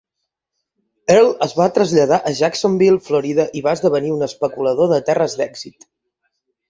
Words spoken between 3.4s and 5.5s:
i va esdevenir un especulador de terres